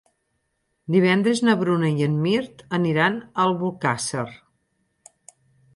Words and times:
Divendres 0.95 1.41
na 1.49 1.55
Bruna 1.59 1.91
i 1.99 2.07
en 2.07 2.15
Mirt 2.23 2.65
aniran 2.79 3.21
a 3.21 3.45
Albocàsser. 3.47 4.27